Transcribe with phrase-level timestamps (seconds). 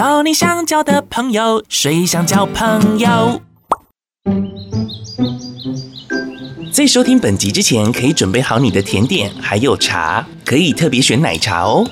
[0.00, 3.38] 交你想交的朋友，谁想交朋友？
[6.72, 11.84] 在收听本集之前，可以准备好你的甜点，还有茶，可以特别选奶茶哦。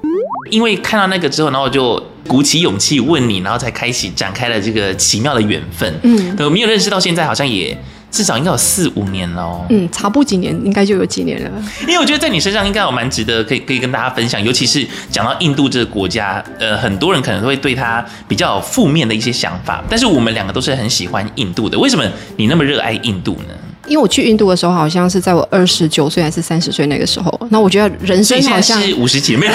[0.50, 5.94] 因为看到那个之后，然后我就鼓起勇气问你，然后才开始展开了这个奇妙的缘分。
[6.02, 7.78] 嗯，我没有认识到现在，好像也
[8.10, 9.64] 至少应该有四五年了哦。
[9.70, 11.50] 嗯，差不多几年，应该就有几年了。
[11.82, 21.78] 因为我觉得在你身上应该有蛮值得可以可以跟大家分享，尤其是讲到印度这个国家，呃，很多人可能会对他比较负面的一些想法，但是我们两个都是很喜欢印度的。
[21.78, 22.04] 为什么
[22.36, 23.54] 你那么热爱印度呢？
[23.86, 27.38] 因为我去印度的时候，好像是在我二十九岁还是三十岁那个时候。
[27.50, 29.48] 那我觉得人生好像是五十姐妹。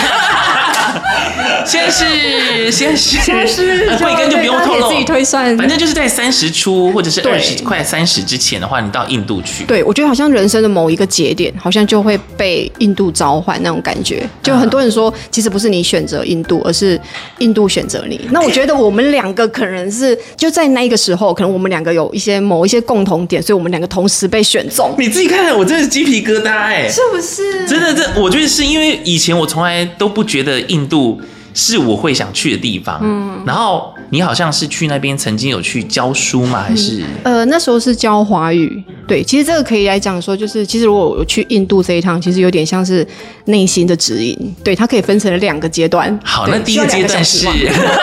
[1.66, 5.56] 现在是先是先是 慧根就不用透露，自己推算。
[5.58, 9.64] 反正就是在三十出或者是二十快三十之前的话，你到印度去。
[9.66, 14.28] 对，我觉得好像人生的某一个节点，好像就会被印度召唤那种感觉。
[14.42, 17.00] 就很多人说，其实不是你选择印度，而是
[17.40, 18.20] 印度选择你。
[18.32, 24.96] 那我觉得我们两个可能是就在那个时候，可能我们两个有一些某一些共同点，所以我们两个同时被选中。
[24.98, 27.68] 你自己看，我真的是鸡皮疙瘩哎，是不是？
[27.68, 31.22] 真的，这我觉得是因为以前我从来都不觉得印度。
[31.52, 33.00] 是我会想去的地方。
[33.02, 36.64] 嗯，然后你好像是去那边曾经有去教书吗？
[36.66, 37.04] 还是？
[37.24, 38.82] 呃，那时候是教华语。
[39.08, 43.06] 对，其实这个可以来讲说，就是其实如果我去印度这一趟，其实有点像是
[43.46, 44.38] 内心的指引。
[44.64, 46.18] 对，它可以分成了两个阶段。
[46.24, 47.48] 好，那第一个阶段是，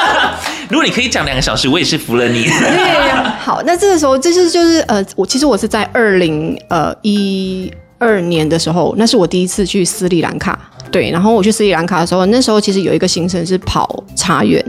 [0.68, 2.42] 如果你可以讲两个小时，我也是服了你。
[2.42, 10.58] 对，好，那这个时候，这是就是呃，我其实我是在二零呃一二年的时候，那是我第一次去斯里兰卡。
[10.96, 14.64] 对，然后我去斯里兰卡的时候，那时候其实有一个行程是跑茶园，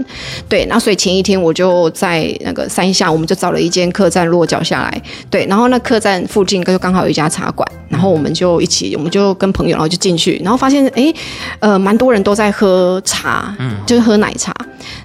[0.49, 11.13] 对，那所以前一天我就在那个山下，我们就找了一间客栈落脚下来，对，然后那客栈附近就刚好有一家茶馆，然后我们就一起，我们就跟朋友，然后就进去，然后发现哎，
[11.59, 14.53] 呃，蛮多人都在喝茶，嗯，就是喝奶茶，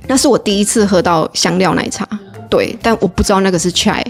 [0.08, 2.04] 那是我第一次喝到香料奶茶，
[2.50, 4.02] 对，但我不知道那个是 chai，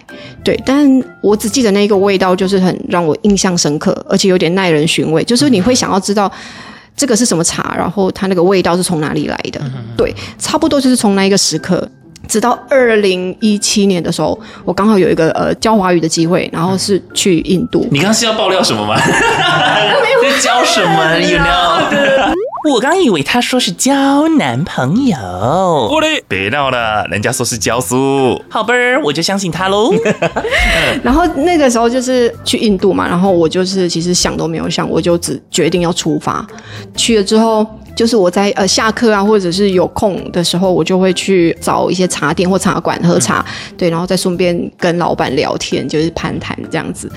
[0.42, 0.88] 对，但
[1.20, 6.32] 我只记得那个味道就是很让我印象深刻，而且有点耐人寻味，就是你会想要知道。
[6.96, 7.74] 这个是什么茶？
[7.76, 9.60] 然后它那个味道是从哪里来的？
[9.96, 11.86] 对，差不多就是从那一个时刻，
[12.28, 17.86] 直到二零一七年的时候，我刚好有一个呃教华语的机会，然后是去印度。
[17.90, 18.94] 你刚刚是要爆料什么吗？
[20.22, 22.32] 在教什么？You know？
[22.70, 25.18] 我刚以为他说是交男朋友，
[25.90, 29.92] 我嘞别闹了，人家说是教书，好吧，我就相信他喽。
[31.02, 36.46] 然后那个时候就是去印度嘛，然后我就是其实想都没有想，我就只决定要出发，
[36.96, 37.66] 去了之后。
[37.94, 47.10] 就是我在呃下课啊，或者是有空的时候，我就会去找一些茶店或茶馆喝茶，嗯、对，然后再顺便跟老板聊天，就是攀谈这样子。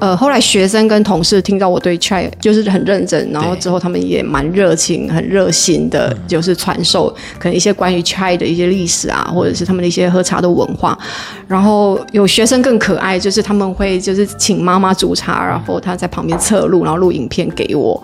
[0.00, 10.98] 呃，后来学生跟同事听到我对 chai 就是很认真，然后之后他们也蛮热情、很热心的，就是传授可能一些关于 chai 的一些历史啊，或者是他们的一些喝茶的文化。
[11.46, 18.02] 然后有学生更可爱，就是他们会就是请妈妈煮茶，然后他在旁边侧录，然后录影片给我。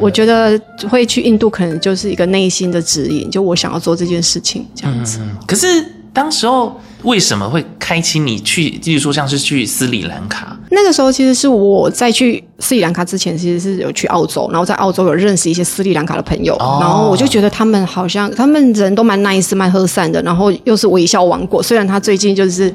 [0.00, 0.58] 我觉得
[0.88, 1.65] 会去印度可能。
[1.80, 5.18] 就是一个内心的指引，就我想要做这件事情这样子。
[5.20, 5.66] 嗯、可是
[6.12, 10.56] 当时候为什么会开启你去，例如说像是去斯里兰卡？
[10.70, 21.62] 那个时候其实是我在去斯里兰卡之前，其实是有去澳洲，然后在澳洲有认识一些斯里兰卡的朋友，哦、然后我就觉得他们好像他们人都蛮 nice、蛮和善的，然后又是微笑王国。
[21.62, 22.74] 虽然他最近就是。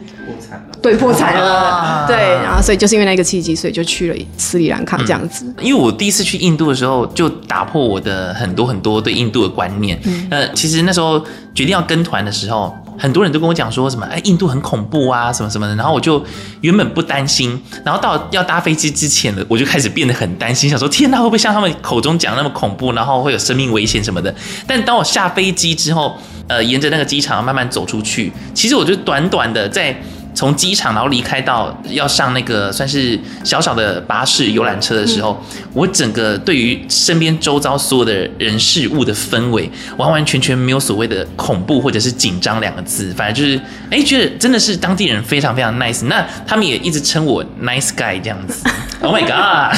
[0.82, 5.46] 对，破产了，啊、对，然后所以就是因为那个契机，所以就去了斯里兰卡这样子。
[5.46, 10.00] 嗯、因为我第一次去印度的时候，就打破我的很多很多对印度的观念。
[10.06, 11.20] 嗯，呃，其实那时候
[11.54, 12.76] 决定要跟团的时候。
[13.00, 15.76] 很多人都跟我讲说什么，哎，印度很恐怖啊，什么什么的。
[15.76, 16.24] 然后我就
[16.60, 24.32] 原本不担心，然后到要搭飞机之前呢，我就开始变得很担心，想说天哪，会不会像他们口中讲那么恐怖，然后会有生命危险什么的？
[24.68, 26.16] 但当我下飞机之后，
[26.48, 30.00] 呃，沿着那个机场慢慢走出去，其实我就短短的在。
[30.34, 48.64] 从机场然后离开到要上那个算是小小的巴士游览车的时候，嗯、我整个对于身边周遭所有的人事物的氛围，完完全全没有所谓的恐怖或者是紧张两个字，反正就是哎，觉得真的是当地人非常非常 nice，那他们也一直称我 nice guy 这样子。
[49.04, 49.76] Oh my god！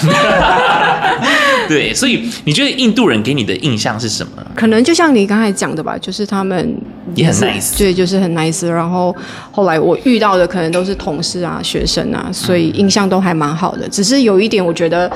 [1.69, 4.45] 对，所以你觉得印度人给你的印象是什么？
[4.53, 6.77] 可能就像你刚才讲的吧，就是他们
[7.15, 8.67] 也很 nice，对，就是很 nice。
[8.67, 9.15] 然后
[9.51, 13.87] 后来我遇到的可能都是同事啊、学生啊，所以印象都还蛮好的。
[13.89, 15.11] 只是有一点，我觉得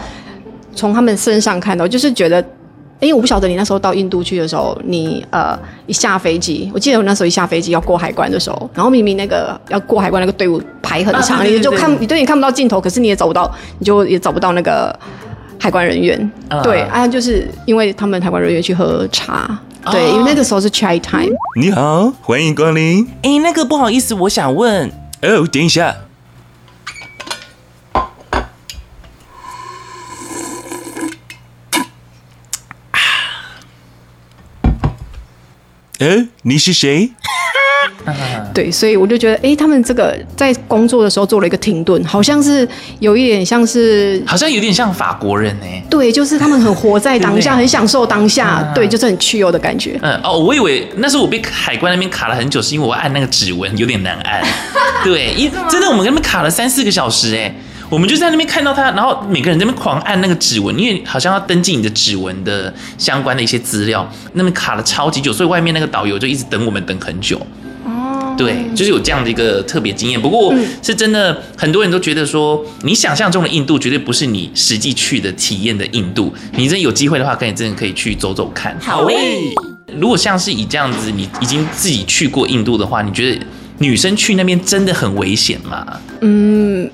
[0.75, 2.43] 从他们身上看到，就是觉得，
[2.99, 13.49] 哎，我不晓得你那时候到印度去的时候，你呃一下飞机，我记得我那时候一下飞机要过海关的时候，然后明明那个要过海关那个队伍排很长，你就看你对你看不到尽头，可是你也找不到，
[13.79, 14.97] 你就也找不到那个。
[15.59, 19.57] 海关人员，呃、对啊，就是因为他们海关人员去喝茶，哦、
[19.91, 21.33] 对，因为那个时候是 chai time。
[21.59, 23.07] 你好，欢迎光临。
[23.23, 24.89] 哎，那个不好意思，我想问，
[25.21, 25.95] 哦，等一下。
[32.91, 32.99] 啊，
[35.99, 37.13] 呃，你是谁？
[38.53, 42.67] 对，所以我就觉得，哎，他们这个在工作的时候做了一个停顿，好像是
[42.99, 45.65] 有一点像是，好像有点像法国人呢。
[45.89, 49.99] 对，就是他们很活在当下， 很享受当下，嗯、对，就是很自由的感觉。
[50.01, 54.41] 嗯，哦，我以为那时候我被海关那边卡了很久，是因为我按那个指纹有点难按。
[55.03, 57.53] 对，因真的我们那边卡了三四个小时，哎，
[57.89, 67.39] 我们就在那边看到他，然后每个人在那边狂按那个指纹，因为好像要登记你的指纹的相关的一些资料，那边卡了超级久，所以外面那个导游就一直等我们等很久。
[68.37, 70.21] 对，就是有这样的一个特别经验。
[70.21, 76.33] 不过是真的，很多人都觉得说，你想象中的印度绝对不是你实际去的体验的印度。
[76.55, 78.77] 你真有机会的话，可以真的可以去走走看。
[78.79, 79.53] 好诶，
[79.99, 83.39] 如果像是以这样子，你已经自己去过印度的话，你觉得
[83.79, 85.85] 女生去那边真的很危险吗？
[86.21, 86.89] 嗯。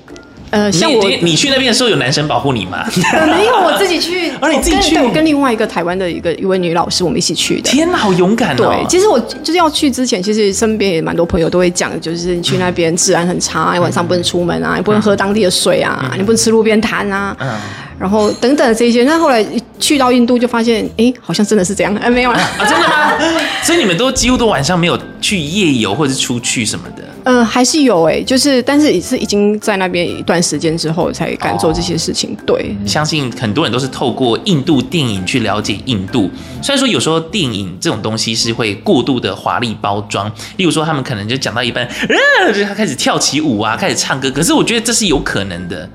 [0.50, 2.86] 呃，像我你，你去那边的时候有男生保护你吗？
[3.12, 4.30] 呃，没有，我自己去。
[4.40, 4.96] 而、哦、你自己去？
[4.98, 7.70] 我跟另外一个台湾的一个一位女老师，我们一起去的。
[7.70, 8.56] 天哪，好勇敢哦！
[8.56, 17.36] 对，其实我就是要去之前，其实身边也蛮多朋友都会讲，就是你去那边治安很差，嗯、晚上不能出门啊，你不能喝当地的水啊，嗯、你不能吃路边摊啊。
[17.40, 17.48] 嗯
[17.96, 19.40] 然后等等这些，那后来
[19.78, 23.12] 去到印度就发现，哎，好像真的是这样，哎，没有了啊，真的吗？
[23.62, 27.02] 所以你们都几乎都晚上没有去夜游或者是出去什么的？
[27.24, 32.34] 呃，还是有哎，就是但是也是已经在那边一段时间之后才敢做这些事情。
[32.34, 36.30] 哦、对，相信很多人都是透过印度电影去了解印度。
[36.62, 45.88] 虽然说有时候电影这种东西是会过度的华丽包装，例如说他们可能就讲到一半，呃，就他开始跳起舞啊，开始唱歌，可是我觉得这是有可能的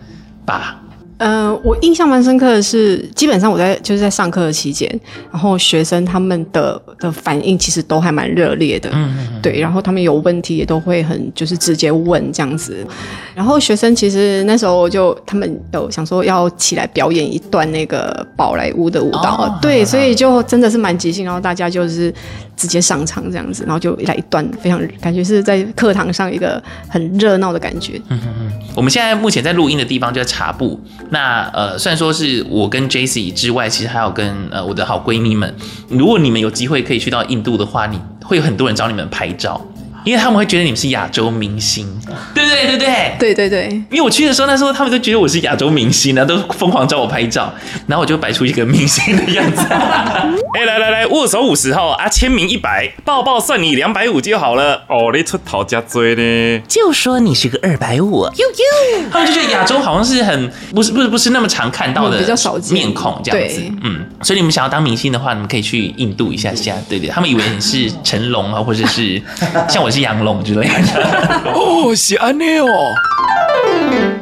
[0.45, 0.78] 吧。
[1.19, 4.89] 呃，我印象蛮深刻的是，基本上我在就是在上课的期间，
[5.29, 12.87] 然后学生他们的的反应其实都还蛮热烈的，嗯，嗯，嗯，对，然后他们有问题也都会很就是直接问这样子，
[13.35, 22.13] 然后学生其实那时候就他们有想说要起来表演一段那个宝莱坞的舞蹈，哦、对，所以就真的是蛮即兴，然后大家就是
[22.59, 27.93] 直接上场这样子，然后就来一段非常感觉是在课堂上一个很热闹的感觉。
[28.09, 30.77] 嗯嗯嗯，我们现在目前在录音的地方就在茶布。
[31.09, 35.55] 那呃，虽然说是我跟 Jessie 之外，其实还有跟呃我的好闺蜜们。
[35.87, 39.65] 如果你们有机会可以去到印度的话，你会有很多人找你们拍照。
[40.09, 41.85] 因为他们会觉得你们是亚洲明星，
[42.33, 42.65] 对不对？
[42.65, 43.15] 对不对？
[43.19, 43.67] 对对对。
[43.91, 47.53] 因为我去的时候，那时候他们都觉得我是亚洲明星然后，都疯狂找我拍照，
[47.85, 49.61] 然后我就摆出一个明星的样子。
[49.69, 54.83] 哎，来来来，握手五十号啊，签名一百，抱抱算你两百五就好了。
[54.87, 56.63] 哦，你出头加追呢？
[56.67, 58.23] 就说你是个二百五。
[58.23, 63.61] 呦呦，他们就觉得亚洲好像是很不是不是不是那么常看到的，比较少见面孔这样子。
[63.83, 66.75] 嗯，所以你们想要当明星的话，你们可以去印度一下下。
[66.89, 69.21] 对对，他们以为你是成龙啊，或者是
[69.69, 69.87] 像我。
[69.91, 72.67] 是杨龙之类的哦，是安内哦。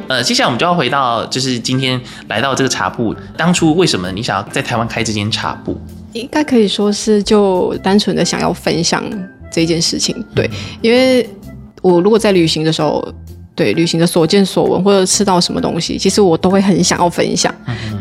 [0.08, 5.78] 呃，接下来我们就要回到，就是今天来到这个茶铺，当初为什么你想要在台湾开这间茶铺？
[6.12, 9.04] 应该可以说是就单纯的想要分享
[9.50, 10.24] 这件事情。
[10.34, 11.28] 对，因为
[11.82, 13.06] 我如果在旅行的时候。
[13.58, 17.52] 对旅行的所见所闻，或者吃到什么东西，其实我都会很想要分享。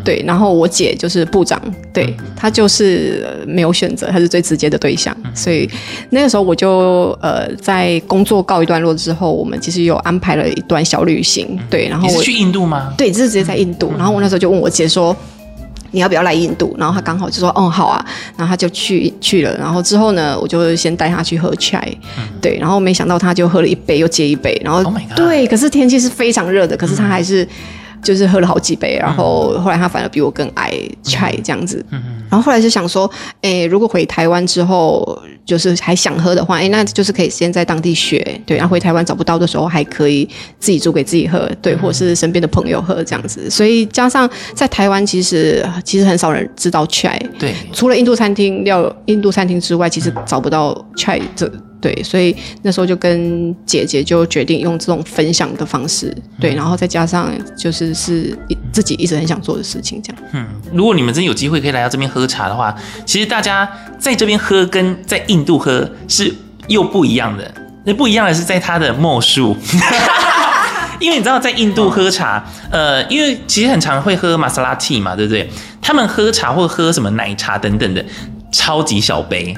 [0.07, 1.61] 对，然后我姐就是部长，
[1.91, 5.13] 对、她就是没有选择，她是最直接的对象。
[5.35, 5.69] 所以
[6.11, 11.59] 那个时候我就呃，在工作告一段落之后，我们其实有安排了一段小旅行。
[11.69, 12.93] 对，然后我是去印度吗？
[12.97, 13.91] 对，就是直接在印度。
[13.97, 15.13] 然后我那时候就问我姐说
[15.91, 16.73] ：“你要不要来印度？
[16.79, 18.05] 然后他刚好就说，嗯，好啊，
[18.37, 19.53] 然后他就去去了。
[19.57, 21.83] 然后之后呢，我就先带他去喝 chai，
[22.17, 27.43] 嗯、对，然后没想到他就喝了一杯又接一杯，然后、oh、对，可是天气是非常热的，可是他还是。
[27.43, 27.49] 嗯
[28.03, 30.71] 就是喝了好几杯，然后后来他反而比我更爱
[31.03, 31.83] chai 这样子，
[32.29, 33.09] 然后后来就想说，
[33.41, 40.27] 哎，如果回台湾之后，就是还想喝的话，哎，那就是可以先在当地学，对，然后回台湾找不到的时候，还可以
[40.59, 43.49] 自己煮给自己喝，对，或者是身边的朋友喝这样子。
[43.49, 51.51] 所以加上在台湾，其实其实很少人知道 chai，对，除了印度餐厅料印度餐厅之外，其实找不到 chai 这。
[51.87, 58.37] 对，所以那时候就跟姐姐就决定用这种分享的方式，对，然后再加上就是是
[58.73, 60.21] 自己一直很想做的事情，这样。
[60.33, 62.75] 嗯，如果你们真有机会可以来到这边喝茶的话，
[63.05, 66.33] 其实大家在这边喝跟在印度喝是
[66.67, 67.49] 又不一样的。
[67.85, 69.55] 那不一样的是在它的墨数，
[70.99, 75.49] 因为你知道在印度喝茶，呃，因为其实很常会喝玛莎拉蒂嘛，对不对？
[75.81, 78.03] 他们喝茶或喝什么奶茶等等的，
[78.51, 79.55] 超级小杯。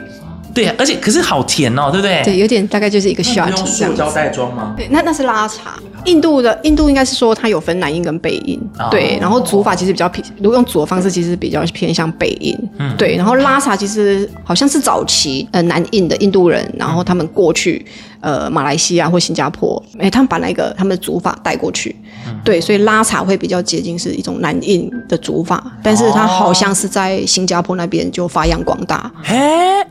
[0.54, 2.22] 对啊，而且可是好甜哦，对不对？
[2.24, 3.84] 对，有点大概就是一个 shot 这样子。
[3.84, 4.74] 用塑胶袋装吗？
[4.76, 5.80] 对，那那是拉茶。
[6.06, 9.18] 印度的印度应该是说它有分南印跟北印，哦、对。
[9.20, 13.16] 然后煮法其实比较偏，如果用煮的方式其实比较偏向北印，嗯，对。
[13.18, 17.86] 然后拉茶其实好像是早期呃南印的印度人，然后他们过去
[18.22, 21.96] 呃马来西亚或新加坡，哎，他们把那个他们的煮法带过去，
[22.28, 22.60] 嗯、对。
[22.60, 29.12] 所以拉茶会比较接近是一种南印的煮法，但是它好像是在新加坡那边就发扬光大。
[29.24, 29.38] 嘿，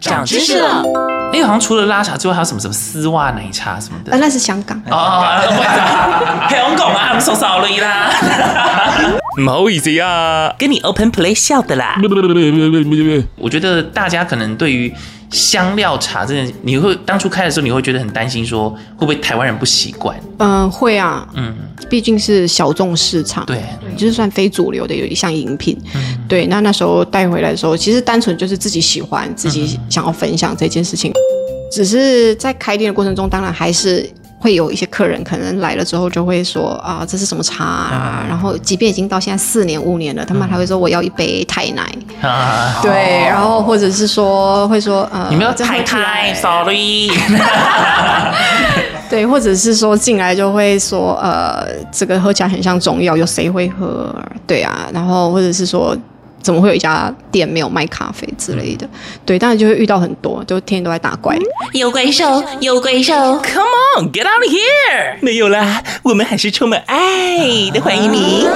[0.00, 0.82] 长知识了。
[1.32, 4.12] 哎，好像除了拉茶之外，还有什么什么丝袜奶茶什么的？
[4.12, 4.80] 啊，那是香港。
[4.90, 5.24] 哦。
[6.48, 8.10] 香港啊，I'm so sorry 啦，
[9.36, 12.00] 不好意思啊，跟你 open play 笑的啦。
[13.36, 14.92] 我觉得大家可能对于
[15.30, 20.18] 香料茶这件，你会当初开的时候，你会觉得很担心，说会不会台湾人不习惯？
[20.38, 21.54] 嗯，会啊，嗯，
[21.90, 23.62] 毕竟是小众市场，对，
[23.96, 26.46] 就是算非主流的有一项饮品，嗯，对。
[26.46, 31.12] 那那时候带回来的时候，其实单纯就是自己喜欢，自己想要分享这件事情，
[31.70, 34.08] 只是在开店的过程中，当然还是。
[34.38, 38.24] 会有一些客人可能来了之后就会说啊，这是什么茶啊？
[38.28, 41.82] 然后即便已经到现在四年五年了，他们还会说我要一杯泰奶。
[42.22, 47.10] 啊对，然后或者是说会说呃，你们要太太，sorry。
[49.10, 54.14] 对，或者是说进来就会说呃，这个喝起来很像中药，有谁会喝？
[54.46, 55.96] 对啊，然后或者是说。
[56.42, 58.88] 怎么会有一家店没有卖咖啡之类的？
[59.26, 61.36] 对，当然就会遇到很多，就天天都在打怪。
[61.72, 63.68] 有怪兽，有怪兽，Come
[63.98, 65.16] on, get out of here！
[65.20, 67.38] 没有啦，我们还是充满爱
[67.72, 68.46] 的欢迎你。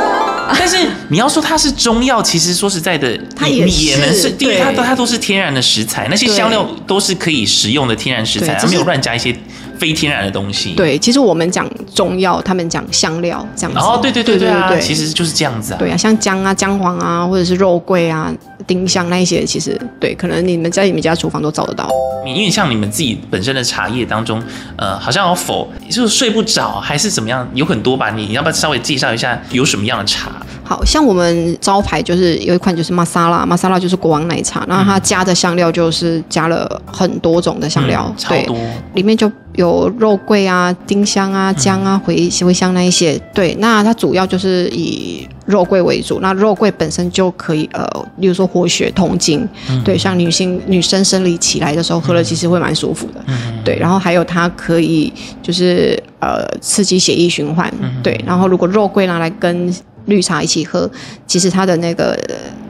[0.59, 0.77] 但是
[1.09, 9.35] 你要说它是中药，其实说实在的，它也是，也能是，对，它都它都是天然的食材，那些香料都是可以食用的天然食材，它没有乱加一些。
[9.83, 13.81] 非天然的东西，对，其实我们讲中药，他们讲香料这样子。
[13.81, 15.77] 哦，对对对对对对，其实就是这样子啊。
[15.77, 18.33] 对啊，像姜啊、姜黄啊，或者是肉桂啊、
[18.67, 21.89] 丁香那一些，其实对，可能你们在你们家厨房都找得到。
[22.25, 24.41] 因为像你们自己本身的茶叶当中，
[24.77, 27.49] 呃，好像有否就是睡不着，还是怎么样？
[27.55, 28.11] 有很多吧？
[28.11, 30.31] 你要不要稍微介绍一下有什么样的茶？
[30.65, 38.57] 好像我们招牌就是有一款就是玛莎拉，玛莎拉就是国王奶茶，然后它加的香料就是加了很多种的香料，嗯、超多，
[38.95, 39.31] 里面就。
[39.57, 46.21] 有肉桂啊、丁香啊、姜啊、茴茴香那一些，对，那它主要就是以肉桂为主。
[46.21, 47.85] 那肉桂本身就可以呃，
[48.19, 53.77] 例如说活血通经，嗯、对，像女性女生生理起来的时候喝了，其实会蛮舒服的，嗯、对。
[53.77, 58.19] 然后还有它可以就是呃刺激血液循环，嗯、对。
[58.27, 59.75] 然后如果肉桂拿来跟
[60.07, 60.91] 绿茶一起喝，
[61.27, 62.19] 其实它的那个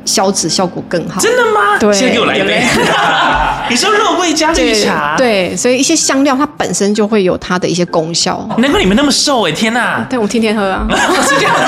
[0.05, 1.21] 消脂效果更好。
[1.21, 1.79] 真的吗？
[1.79, 2.63] 对，先给我来一杯。
[3.73, 8.47] 你说肉桂加绿茶对，对，所以一些香料它本身就会有它的一些功效。
[8.59, 9.53] 难怪你们那么瘦哎！
[9.53, 10.07] 天哪！
[10.11, 10.87] 对，我天天喝啊，
[11.27, 11.63] 是这样子，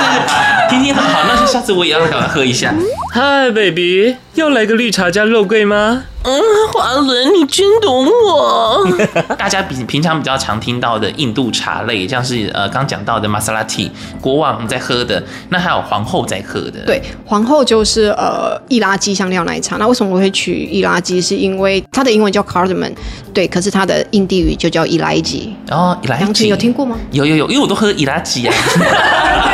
[0.68, 1.00] 天天喝。
[1.00, 2.74] 好，那就下次我也要来喝一下。
[3.14, 6.04] Hi baby，要来个绿茶加肉桂吗？
[6.26, 6.40] 嗯，
[6.72, 8.88] 华伦，你真懂我。
[9.36, 13.90] 大家比平常比较常听到的印度茶类，像是呃刚讲到的 masala tea，，
[14.22, 16.80] 国王在喝的，那还有皇后在喝的。
[16.86, 19.76] 对，皇后就是呃易拉基香料奶茶。
[19.76, 21.20] 那为什么我会取易拉基？
[21.20, 22.92] 是因为它的英文叫 cardamom，
[23.32, 25.54] 对，可是它的印地语就叫伊莱吉。
[25.70, 26.98] 哦，伊莱吉有听过吗？
[27.12, 28.54] 有有有，因为我都喝伊拉吉啊。
[28.74, 28.84] 对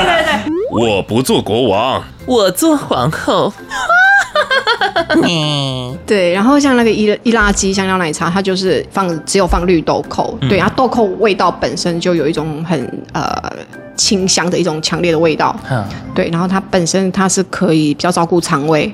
[0.05, 3.53] 对对，我不做国王， 我做皇后。
[6.07, 13.33] 对，然后像那个伊伊拉基香料奶茶，它就是放只有放绿豆蔻，嗯、对，它豆蔻味道本身就有一种很呃
[13.97, 18.93] 清香的一种强烈的味道，嗯、对，然后它本身它是可以比较照顾肠胃，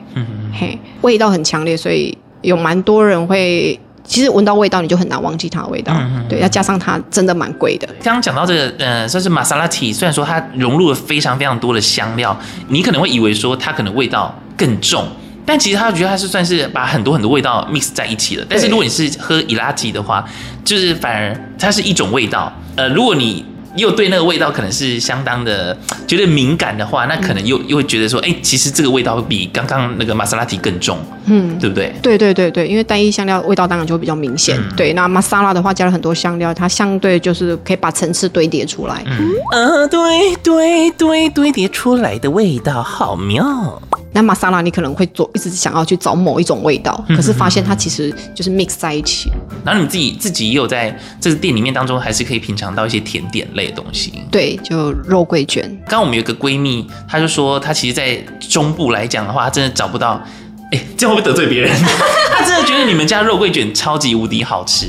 [0.53, 3.79] 嘿，味道很强烈，所以有蛮多人会。
[4.09, 5.93] 其实闻到味道你就很难忘记它的味道，
[6.29, 7.89] 对，要加上它真的蛮贵的。
[8.05, 12.39] 刚刚讲到这个，呃，算是玛莎拉蒂，虽然说它融入了非常非常多的香料，
[12.69, 15.05] 你可能会以为说它可能味道更重。
[15.45, 18.47] 但其实他觉得它是算是把很多很多味道 mix 在一起了。
[18.49, 20.25] 但是如果你是喝伊拉吉的话，
[20.65, 22.53] 就是反而它是一种味道。
[22.77, 23.45] 呃，如果你
[23.77, 31.93] 又对那个味道可能是相当的觉得敏感的话，那可能又又会觉得说，哎、欸，其实这个味道会比刚刚那个玛莎拉蒂更重，嗯，对不对？
[32.03, 34.57] 对对对对，因为单一香料味道当然就会比较明显。
[34.59, 39.03] 嗯、对，那玛莎拉的话加了很多香料，它相对就是可以把层次堆叠出来。
[39.07, 43.81] 嗯，啊，对对对，堆叠出来的味道好妙。
[44.17, 49.31] 那玛莎拉你可能会做，一直想要去找某一种味道，可是发现它其实就是 mix 在一起。
[49.63, 54.15] 然后你自己自己也有在这个店里面当中，还是可以品尝到一些甜点类的东西。
[54.31, 55.69] 对，就肉桂卷。
[55.85, 60.19] 刚刚我们有个闺蜜，她就说她其实，在中部来讲的话，她真的找不到。
[60.73, 61.73] 哎，这样会不会得罪别人？
[62.37, 64.87] 他真的觉得你们家肉桂卷超级无敌好吃。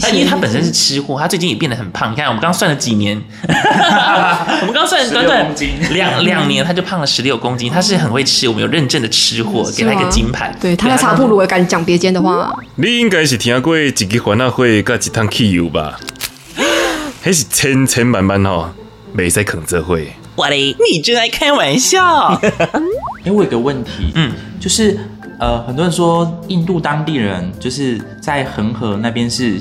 [0.00, 2.12] 他因为他本身是吃货，他最近也变得很胖。
[2.12, 5.54] 你看，我们刚算了几年， 我们刚算短短
[5.90, 7.70] 两两年，他就胖了十六公斤。
[7.70, 10.54] 他是很会吃，我们有认证的吃货，给他一个金牌。
[10.60, 15.98] 对，他在茶铺如果敢讲别间的话，你应该是听过一个欢乐会，跟一趟汽油吧？
[17.22, 18.70] 还是千千万万哦，
[19.12, 20.12] 没在肯这会。
[20.36, 22.38] 我嘞，你真爱开玩笑。
[23.24, 24.98] 哎，我有个问题，嗯，就是。
[25.40, 29.58] 呃，很多人说印度当地人就是在恒河那边是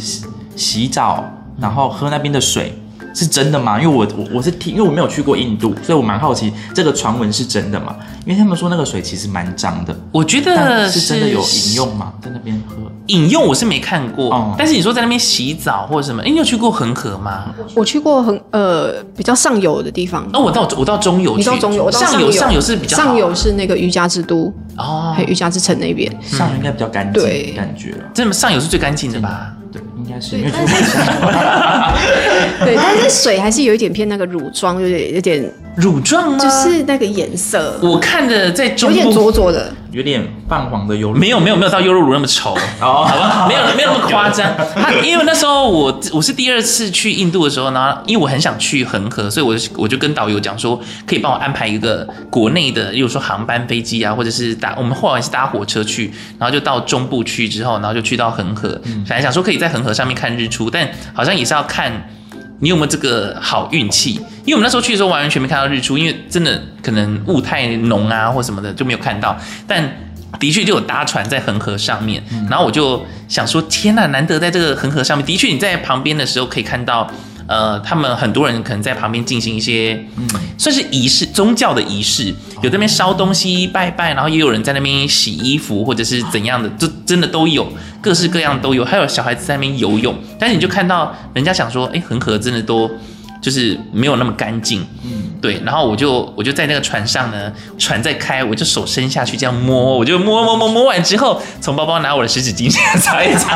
[0.58, 1.24] 洗澡，
[1.58, 2.78] 然后喝那边的水，
[3.16, 3.82] 是真的吗？
[3.82, 7.96] 因为我我我是听，因为我没有去过印度，所以我蛮好奇这个传闻是真的吗？
[8.26, 12.12] 因为他们说那个水其实蛮脏的，我觉得是，是真的有饮用吗？
[12.22, 12.76] 在那边喝
[13.10, 17.54] 饮用我是没看过，嗯、但是你说在那边洗澡或者什么，哎，你有去过恒河吗？
[17.76, 22.62] 我去过恒呃比较上游的地方，哦，我到我到中游去，你到中游，上游上游。
[22.62, 29.54] 是比较上游是那个瑜伽之都哦，还有瑜伽之城那边，上游应该比较干净，对，感觉，这么上游是最干净的吧？
[29.72, 30.52] 对，应该是，因为
[32.66, 36.38] 对，但是水还是有一点偏那个乳状，有点有点乳状吗？
[36.38, 37.80] 就是那个颜色。
[37.82, 41.18] 我看的在中部有点浊浊的，有点泛黄的优乳。
[41.18, 42.50] 没有没有没有到优酪乳那么稠
[42.82, 44.52] 哦，好吧，没有没有那么夸张。
[44.76, 58.70] 他 因为那时候我我是第二次去印度的时候呢，因为我很想去恒河，所以我就我就跟导游讲说，可以帮我安排一个国内的，例如说航班飞机啊，或者是搭我们后来是搭火车去，然后就到中部去之后，然后就去到恒河，
[59.08, 59.60] 本来想说可以。
[59.60, 61.92] 在恒河上面看日出，但好像也是要看
[62.62, 64.22] 你有没有这个好运气。
[64.50, 69.38] 因为我们那时候去的时候完完全没看到日出，因为真的可能雾太浓啊或什么的就没有看到。
[69.68, 69.96] 但
[70.40, 77.08] 的确就有搭船在恒河上面，然后我就想说：天呐，难得在这个恒河上面，的确你在旁边的时候可以看到。
[77.48, 82.26] 呃，他们很多人可能在旁边进行一些，嗯，算是仪式，宗教的仪式，
[82.62, 87.68] 有在那边烧东西拜拜，然后也有人在那边洗衣服或者是怎样的，就真的都有，
[88.02, 92.88] 各式各样都有，还有小孩子在那边游泳，但是你就看到人家想说，哎，恒河真的都
[93.42, 103.56] 就是没有那么干净，嗯，对，然后我就我就在那个船上呢，船在开，我就手伸下去这样摸，我就摸摸摸摸完之后，从包包拿我的湿纸巾擦一擦，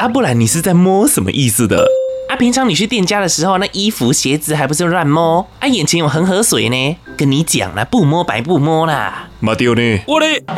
[0.00, 1.86] 阿布兰你是在摸什么意思的？
[2.34, 5.46] 啊，平常你去店家的时候，那衣服鞋子还不是乱摸？
[5.60, 9.28] 啊，眼前有恒河水呢，跟你讲了，不摸白不摸啦。
[9.38, 10.42] 没丢呢，我嘞。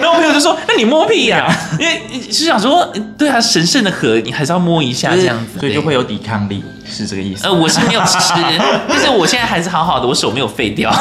[0.00, 1.54] 然后我朋友就说：“那你摸屁呀、啊？
[1.78, 2.84] 因为是想说，
[3.16, 8.18] 对啊，神圣的河，你还是要摸一下这样子，所以就会有抵抗力，是这个意思。”呃，我是没有吃，
[8.88, 10.92] 但是我现在还是好好的，我手没有废掉。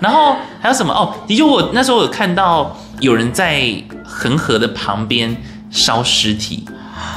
[0.00, 0.94] 然后还有什么？
[0.94, 3.70] 哦，的确，我那时候有看到有人在
[4.02, 5.36] 恒河的旁边
[5.70, 6.64] 烧尸体，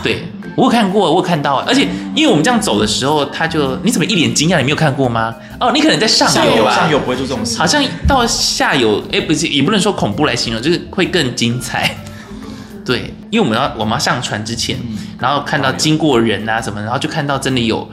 [0.04, 0.28] 对。
[0.56, 4.58] 我有看过，我有看到，而且因为我们这样走的时候，他就你怎么一脸惊讶？
[4.58, 5.34] 你没有看过吗？
[5.60, 6.76] 哦，你可能在上游吧？
[6.76, 7.58] 上游不会做这种事。
[7.58, 11.96] 好像到下游，哎，不是，也不能说恐怖来形容，就是会更精彩。
[12.86, 14.78] 对，因为我们要我们要上船之前，
[15.20, 17.90] 然后看到经过人啊什么，然后就看到真的有。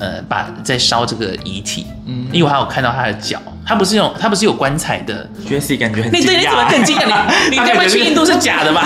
[0.00, 5.28] 呃，把在烧这个遗体，嗯，因为我还有看到他的脚，他不是用，他不是有棺材的。
[5.46, 7.26] Jessie 感觉很惊讶，你对你怎么更惊讶？
[7.50, 8.80] 你 你该不会去印度是假的吧？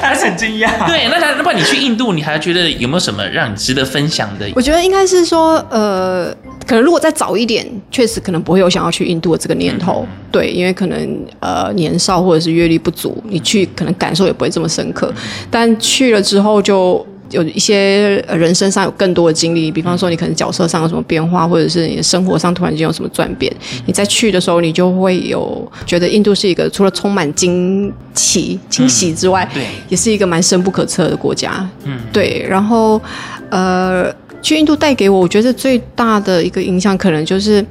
[0.00, 0.86] 还 是很惊讶。
[0.86, 4.48] 对，那他，那不然你去印度，你还觉得有没有什么让你值得分享的？
[4.54, 6.32] 我觉得应该是说，呃，
[6.64, 10.06] 可能如果再早一点，确实可能不会有想要去印度的这个念头。
[10.08, 15.12] 嗯、对，因为可能呃年少或者是阅历不足，你去可能感受也不会这么深刻。
[15.50, 17.04] 但去了之后就。
[17.30, 23.52] 有一些人身上有更多的经历，比方说你可能角色上有什么变化，或者是你的生活上突然间有什么转变，
[23.86, 31.68] 你在去的时候，你就会有觉得印度是一个除了充满惊奇、惊喜之外，对，也是一个蛮深不可测的国家。
[31.84, 32.44] 嗯，对。
[32.48, 33.00] 然后，
[33.48, 34.12] 呃，
[34.42, 37.64] 去印度带给我，我觉得最大的一个影响，可能就是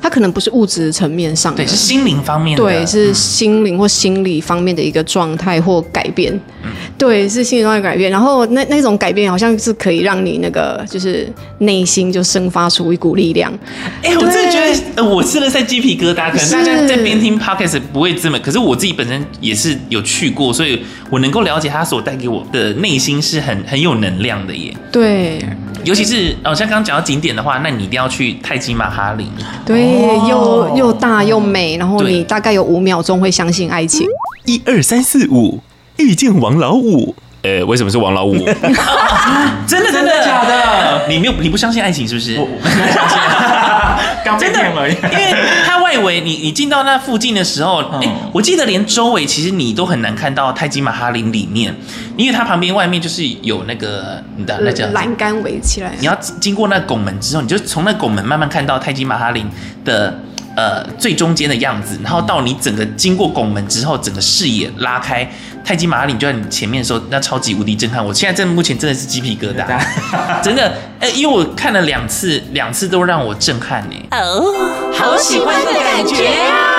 [0.00, 6.32] 它可能不是物质层面上的，对，是心灵方面的，对，是心灵或心理方面的一个状态或改变。
[6.62, 8.10] 嗯、对，是心理状态改变。
[8.10, 13.52] 然后那那种改变好像是可以让你那个就是内心就生发出一股力量。
[14.02, 16.30] 哎、欸，我真的觉得，呃，我吃了在鸡皮疙瘩。
[16.30, 24.74] 可能大家在边听 Podcast 不会这么，可是我自己本身也是有去过，所以我能够了解它所带给我的内心是很很有能量的耶。
[24.92, 25.38] 对。
[25.84, 29.30] 尤其是哦，像刚刚讲到景点的话，那你一定要去泰姬玛哈里。
[29.64, 34.06] 对，哦、又又大又美，然后你大概有五秒钟会相信爱情。
[34.46, 35.60] 一二三四五，
[35.96, 37.14] 遇见王老五。
[37.42, 38.34] 呃，为什么是王老五？
[39.68, 41.06] 真的真的假的？
[41.08, 42.38] 你没有你不相信爱情是不是？
[42.38, 43.18] 我不相信。
[44.24, 44.94] 刚被骗而已。
[44.94, 45.34] 因为
[45.66, 51.74] 它外围，你你进到那附近的时候，哎、欸，我记得连周围其实你都很难看到泰姬玛哈林里面，
[52.16, 55.92] 因为它旁边外面就是有那个你的那叫栏杆围起来。
[56.00, 59.46] 你要经过那拱门之后，你就从那拱门慢慢看到泰姬玛哈林
[59.84, 60.18] 的
[60.56, 65.28] 呃最中间的样子，然后到你整个经过拱门之后，整个视野拉开。
[65.66, 68.04] 泰姬玛哈陵就在你前面的时候，那超级无敌震撼。
[68.04, 69.80] 我现在在目前真的是鸡皮疙瘩，
[70.44, 73.96] 真的，哎，因为我看了两次，两次都让我震撼呢。
[74.10, 76.73] 哦，好喜欢的感觉啊！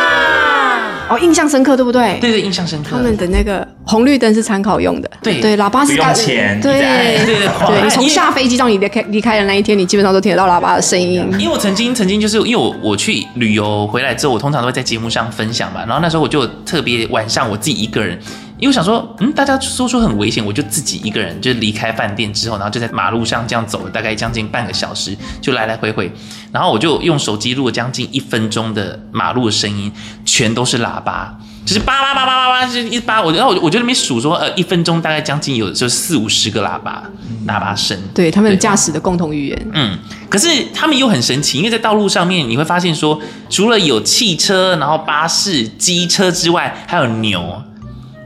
[1.09, 2.17] 哦，印象深刻，对不对？
[2.19, 2.89] 对对，印象深刻。
[2.91, 6.81] 他们的那个红绿灯是参考用的，对对，喇叭是不用钱，对
[7.25, 11.23] 对对，你从下飞机到你离开离开的那一天，你基本上都听得到喇叭的声音。
[11.39, 18.19] 因为我曾经曾经就是因为我我去旅游回来之后，我通常都会在节目上分享嘛，然后那时候我就特别晚上我自己一个人。
[18.57, 26.09] 因为我想说，嗯，大家说说很危险，我就自己一个人，就离开饭店之后，然后就在马路上这样走了大概将近半个小时，就来来回回，
[26.53, 29.91] 然后我就用手机录了将近一分钟的马路的声音，
[30.23, 37.03] 全都是喇叭，就是叭叭叭叭叭叭，就一叭，我然后我我就那边数说，呃，一分钟大概将近有就四五十个喇叭，
[37.47, 47.61] 喇叭声，对他们驾驶的共同语言，嗯，可是他们又很神奇，因为在道路上面你会发现说，除了有汽车，然后巴士、机车之外，还有牛。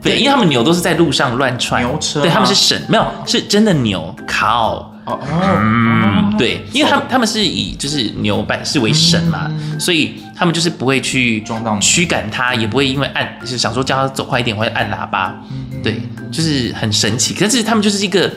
[0.01, 18.31] 对，因为他们牛都是在路上乱窜，牛车，对，他们是神，没有，是真的牛，cow，哦，嗯，对，因为他们他们是以就是牛百视为神嘛，嗯，所以他们就是不会去撞到驱赶它，也不会因为按就是想说叫他走快一点或者按喇叭，嗯，对，就是很神奇，可是他们就是一个。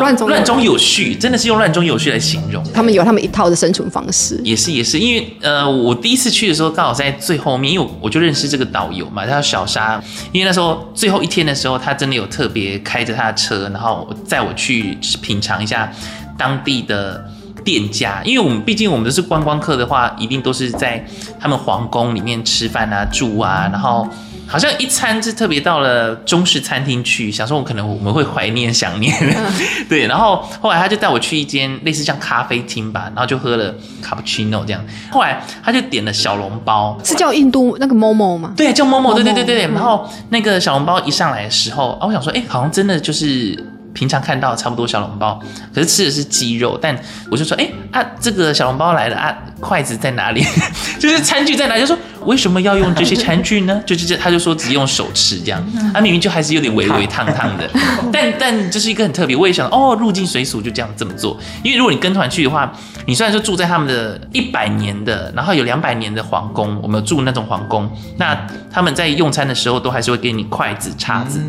[0.00, 2.62] 乱中乱中有序，真的是用乱中有序来形容。
[2.74, 10.02] 他们有他们一套的生存方式，也是也是，因为呃，我第一次去的时候刚好在最后面，因为我，我就认识这个导游嘛，他叫小沙。
[10.32, 15.90] 因为那时候最后一天的时候，他真的有特别开着他的车，然后载我去品尝一下
[16.36, 17.24] 当地的
[17.68, 18.22] 店家。
[18.24, 21.04] 因为我们毕竟我们都是观光客的话，一定都是在
[21.40, 24.08] 他们皇宫里面吃饭啊、住啊，然后。
[24.50, 29.52] 好像一餐是特别到了中式餐厅去，想说我可能我们会怀念想念，嗯、
[29.90, 38.54] 对，然后后来他就带我去一间类似像咖啡厅吧，然后就喝了卡布奇诺这样，后来他就点了小笼包，是叫印度那个 Momo 吗？
[38.56, 43.62] 对，叫 Momo，对对对对，然后那个小笼包一上来的时候啊，我想说，哎，好像真的就是。
[43.98, 45.40] 平常看到差不多小笼包，
[45.74, 46.96] 可是吃的是鸡肉，但
[47.28, 50.40] 我就说，哎、欸、啊，这个小笼包来了啊，筷子在哪里？
[51.00, 51.80] 就是餐具在哪里？
[51.80, 53.82] 就说为什么要用这些餐具呢？
[53.84, 55.60] 就是这，他就说只用手吃这样，
[55.92, 57.68] 他、啊、明明就还是有点微微烫烫的，
[58.12, 59.34] 但但这是一个很特别。
[59.34, 62.72] 我也想哦，入境随俗就这样这么做，因为如果你跟团去的话，
[63.06, 71.40] 你虽然说住在他们的一百年的，然后有两百年的皇宫，我们住那种皇宫，那他们在用餐的时候都还是会给你筷子、叉子。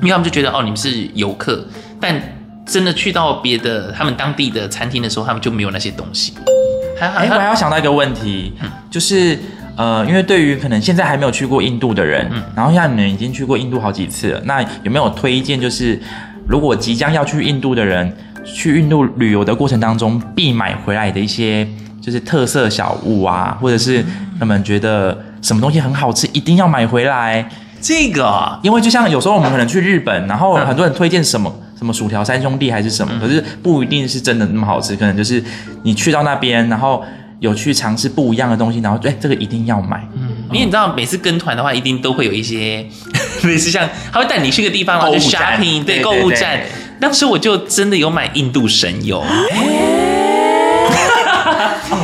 [0.00, 1.64] 因为他们就觉得哦，你们是游客，
[2.00, 2.20] 但
[2.66, 6.34] 真的去到别的他们当地的餐厅的时候，他们就没有那些东西。
[7.00, 9.38] 哎、欸，我还要想到一个问题，嗯、就是
[9.76, 15.60] 呃，因为对于可能现在还没有去过印度的人，嗯、然后像你们已经去过印度好几次了，那有没有推荐？
[15.60, 15.98] 就是
[16.46, 21.66] 如果即将要去印度的人，去印度旅游的过程当中必买回来的一些
[22.00, 24.04] 就是特色小物啊，或者是
[24.38, 27.48] 他们觉得什么东西很好吃，一定要买回来。
[27.80, 35.42] 这个，因为就像有时候我们可能去日本，然后很多人推荐什么什么薯条三兄弟还是什么，可是不一定是真的那么好吃，可能就是
[35.82, 37.02] 你去到那边，然后
[37.40, 40.06] 有去尝试不一样的东西，然后对这个一定要买。
[40.14, 42.86] 嗯，因为你知道每次跟团的话，一定都会有一些
[43.44, 46.60] 类似像他会带你去个地方，然后就 shopping，对，购物站。
[47.00, 49.24] 当时我就真的有买印度神油。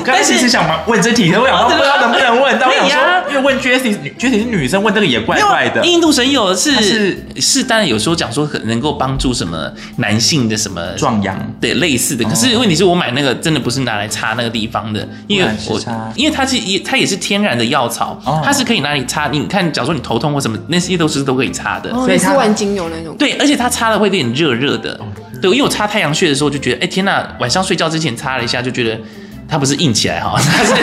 [0.07, 2.57] 但是是想问这题，我想不知道能不能问。
[2.59, 5.85] 但我想说，因为问 Jessie，Jessie 是女生，问这个也怪怪的。
[5.85, 12.25] 印度神油是是是，当然有时候讲说能够帮助什么男性的什么壮阳，对类似的。
[12.25, 15.81] 可是问题是我买那个真的不是拿来擦那个地方的，因为我
[16.15, 19.29] 因为它是也它也是天然的药草，它是可以拿来擦。
[19.29, 21.91] 你看，假如说你头痛或什么，那些都是都可以擦的。
[21.93, 23.17] 所以是万精油那种。
[23.17, 24.99] 对，而且它擦了会有点热热的。
[25.43, 28.99] 对，因为我擦太阳穴的时候就觉得，哎天呐，晚上睡觉之前擦了一下就觉得。
[29.49, 30.75] 它不是硬起来哈， 它是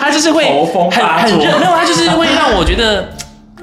[0.00, 3.14] 它就是会很很热，没有，它就是会让我觉得，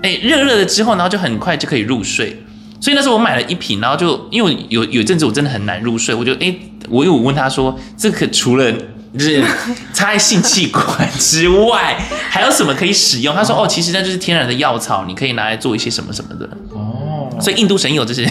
[0.02, 2.44] 哎，热热的之后，然后就很快就可以入睡。
[2.82, 6.56] 所以那时候我买了一瓶，然后就因为有有一阵子我真的很难入睡，我就哎，
[6.90, 8.72] 我有问他说，这个除了
[9.14, 9.44] 就是
[9.92, 11.98] 擦在性器官之外，
[12.30, 13.36] 还有什么可以使用？
[13.36, 16.50] 他说哦，其实那就是天然的药草，你可以拿来做一些什么什么的。
[16.72, 18.26] 哦，所以印度神油就是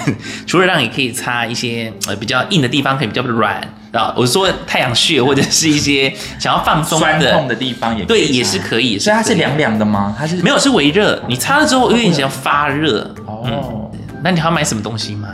[0.46, 3.60] 除了让你可以擦一些呃比较硬的地方，可以比较软，
[3.90, 8.98] 然后我说太阳穴或者是一些 想要放松的酸痛的地方也对，也是可以。
[8.98, 10.14] 所以它是凉凉的吗？
[10.18, 13.10] 它是没有是微热，你擦了之后有点像发热。
[13.26, 13.90] 哦。
[14.22, 15.28] 那你还要买什么东西吗？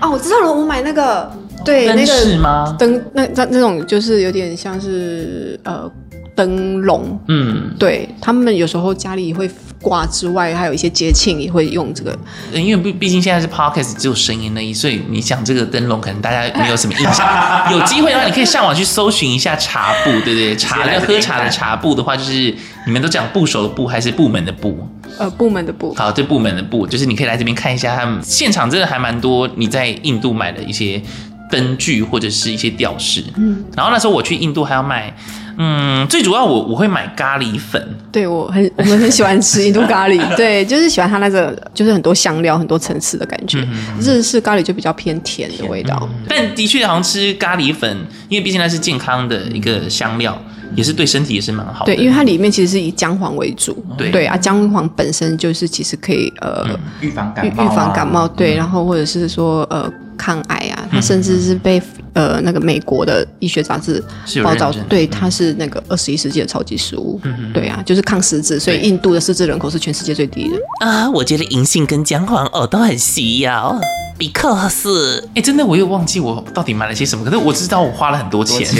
[0.00, 1.32] 哦，我知道了，我买那个
[1.64, 2.76] 对那个吗？
[2.78, 5.90] 灯，那那那种就是有点像是呃
[6.36, 12.16] 灯笼，嗯，对他们有时候家里会挂之外，还有一些节庆也会用这个。
[12.52, 17.26] 因为毕毕竟现在是 podcast 只有声音而已，所以你想这个灯笼可能大家没有什么印象。
[17.72, 20.54] 有机会的话，你可以上网去搜寻一下茶布，对不对？
[20.56, 24.86] 茶就喝茶的茶布的话，就是你们都讲部首的部还是部门的部？
[25.18, 31.00] 呃，部门的部，好，对部门的部，就是你可以来这边看一下，他们现场真的还蛮多你在印度买的一些
[31.50, 33.24] 灯具或者是一些吊饰。
[33.36, 35.14] 嗯，然后那时候我去印度还要买，
[35.56, 37.82] 嗯，最主要我我会买咖喱粉。
[38.12, 43.66] 对我很我们很喜欢吃印度咖喱， 对，就是喜欢它那个就是很多香料、很多层次的感觉。
[44.00, 46.08] 日式咖喱就比较偏甜的味道。
[46.28, 47.96] 但的确好像吃咖喱粉，
[48.28, 50.36] 因为毕竟它是健康的一个香料。
[50.74, 54.10] 也是对身体也是蛮好的，对，因为它里面其实是以姜黄为主，对。
[54.10, 56.66] 对啊，姜黄本身就是其实可以呃
[57.00, 61.80] 预防感冒，预防感冒，对，然后或者是说呃抗癌啊，它甚至是被
[62.16, 64.02] 呃那个美国的医学杂志
[64.42, 67.20] 报道，对，它是那个二十一世纪的超级食物，
[67.52, 71.10] 对啊，就是抗失智，所以印度的失智人口是全世界最低的啊。
[71.10, 73.78] 我觉得银杏跟姜黄哦都很需要。
[74.18, 77.24] Because，哎、欸，真的，我又忘记我到底买了些什么。
[77.24, 78.66] 可是我知道我花了很多钱，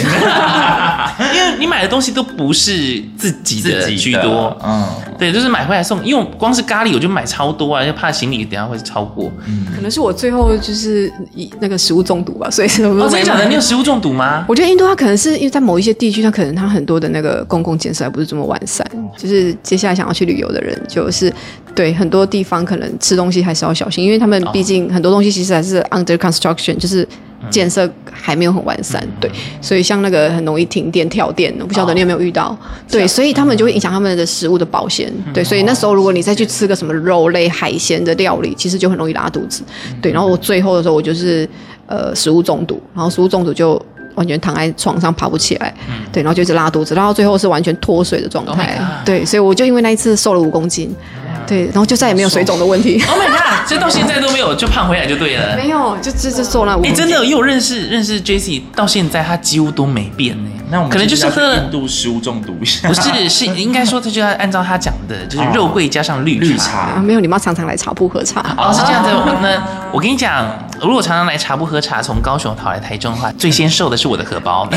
[1.33, 6.03] 因为你买的东西都不是自己的居多，嗯，对，就是买回来送。
[6.03, 9.31] 因为光是咖喱我就买超多啊，就怕行李等下会超过。
[9.45, 12.83] 嗯，可能是我最后就是以那个食物中毒吧，所以是。
[12.83, 13.45] 哦，真的假的？
[13.47, 14.43] 你有食物中毒吗？
[14.47, 18.85] 我觉得印度它可能是因为在某一些地区，它可能它很多的那个公共建设还不是这么完善。
[19.15, 21.31] 就是接下来想要去旅游的人，就是
[21.77, 25.27] 对很多地方可能吃东西还是要小心，因为他们毕竟很多东西。
[25.37, 27.07] 其实还是 under construction，就是
[27.51, 29.29] 建设还没有很完善，嗯、对，
[29.61, 32.57] 所以像那个很容易停电、跳电，我不晓得你有没有遇到，哦、
[32.89, 39.61] 对，所以他们就会影响他们的食物的保鲜，嗯、对，所以那时候如果你再去吃个什么肉类、海鲜的料理，其实就很容易拉肚子，
[39.91, 41.47] 嗯、对，然后我最后的时候我就是
[41.85, 43.79] 呃食物中毒，然后食物中毒就
[44.15, 50.95] 完全躺在床上爬不起来，嗯、对，然后就一直拉肚子，然后最后是完全脱水的状态，oh、对，所以我就因为那一次瘦了五公斤。
[51.47, 53.01] 对，然后就再也没有水肿的问题。
[53.07, 53.67] Oh my god！
[53.67, 55.55] 这到现在都没有，就胖回来就对了。
[55.55, 56.83] 没有，就就就做那五。
[56.85, 60.49] 哎，真的，因为我认识认识 Jessie 到现在，他几乎都没变呢。
[60.69, 62.53] 那我们可能就是喝印度食物中毒。
[62.59, 66.79] 不是，是应该说他就要按照他讲的，就是肉桂加上绿绿茶。
[66.79, 68.41] 啊，没有，你们要常常来茶铺喝茶。
[68.57, 69.09] 哦，是这样子。
[69.41, 70.45] 那我跟你讲，
[70.81, 74.67] 如果常常来茶铺喝茶，从高雄跑来台中的话，最先瘦的是我的荷包。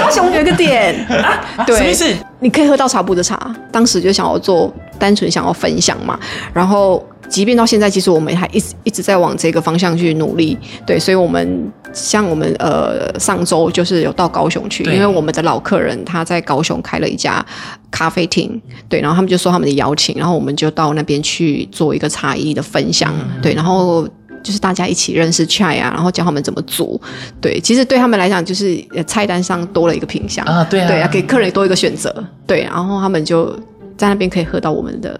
[0.00, 0.94] 高雄有一个点，
[1.56, 2.06] 啊对，什么意思？
[2.40, 3.38] 你可以喝到茶铺的茶。
[3.70, 6.18] 当时就想要做，单纯想要分享嘛。
[6.52, 10.56] 然后，即便到现在，其实我们还一直一直在往这个方向去努力。
[10.86, 17.44] 对，所以，我们像我们呃上周就是有到高雄去，因为我们的老客人他在高雄开了一家
[17.90, 18.60] 咖啡厅。
[18.88, 23.14] 对，然后他们就说他们的邀请，然后我们就到那边去做一个茶艺的分享。
[23.42, 24.08] 对，然后。
[24.42, 27.00] 就是大家一起认识 chai 啊，然后教他们怎么做。
[27.40, 32.14] 对，其实对他们来讲，就是菜单上多了一个品相啊，对啊，对啊，给客人多一个选择。
[32.46, 33.58] 对，然后他们就
[33.96, 35.18] 在那边可以喝到我们的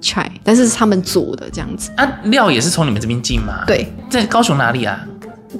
[0.00, 1.90] chai，但是是他们煮的这样子。
[1.96, 3.64] 啊，料也是从你们这边进吗？
[3.66, 5.04] 对，在高雄哪里啊？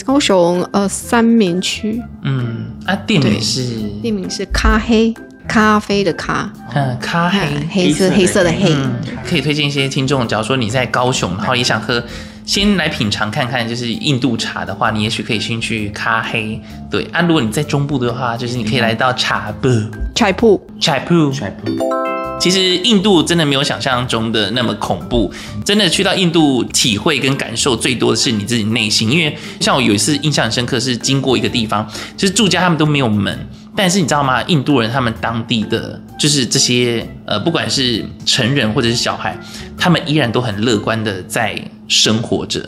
[0.05, 2.03] 高雄呃三民区。
[2.23, 3.63] 嗯，啊，店名是
[4.03, 5.15] 店名是咖黑，
[5.49, 8.75] 咖啡的咖，嗯，咖黑，黑色黑色的黑。
[8.75, 8.93] 嗯，
[9.27, 12.03] 可以推荐一些听众，假如说你在高雄，然后也想喝。
[12.45, 16.61] 先来品尝看看，就是印度茶的话，你也许可以先去咖黑。
[16.89, 19.69] 对啊，如果你在中部的话，就是你可以来到茶铺、
[20.15, 22.06] 茶铺、茶铺、茶铺。
[22.39, 25.33] 其实印度真的没有想象中的那么恐怖，
[25.65, 29.11] 真的去到印度体会跟感受最多的是你自己内心。
[29.11, 33.37] 因为像我有一次印象很深刻，是经过一个地方，就是住家他们都没有门。
[33.75, 34.43] 但是你知道吗？
[34.45, 39.39] 印度人他们当地的就是这些呃，不管是成人或者是小孩，
[39.77, 42.61] 他们依然都很乐观的在生活着，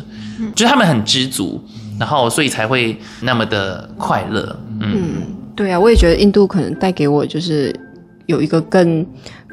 [0.54, 1.62] 就是他们很知足，
[1.98, 4.54] 然后所以才会那么的快乐。
[4.80, 5.22] 嗯，嗯，
[5.56, 7.74] 对啊，我也觉得印度可能带给我就是
[8.26, 9.06] 有一个更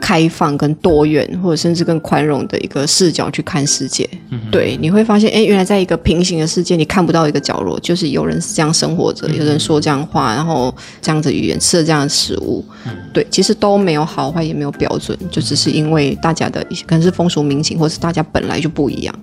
[0.05, 4.07] 开放、跟多元，或者甚至更宽容的一个视角去看世界。
[4.29, 12.63] 嗯、对，你会发现，哎，原来在一个平行的世界，你看不到一个角落，就是有人是这样生活着，有人说这样话，然后这样子语言，吃了这样的食物。
[12.85, 19.15] 嗯、对，其实都没有好坏，也没有标准，就只是因为大家的一些可能是风俗民情，或是大家本来就不一样。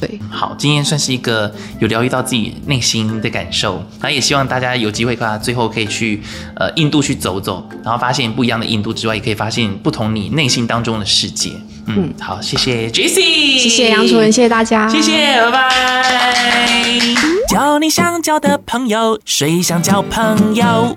[0.00, 0.08] 嗯。
[0.08, 6.22] 对，好，今天算是一个有疗愈到自己内心的感受，那也希望大家有机会的话，最后可以去
[6.56, 11.50] 呃印度去走走，然后发现不一样的印度之外，也可以发现不同你内心当中的世界。
[11.86, 17.14] 嗯，嗯好，谢谢 Jessie，谢谢杨主任，谢谢大家，谢谢，拜拜。
[17.48, 20.96] 交你想交的朋友，谁想交朋友？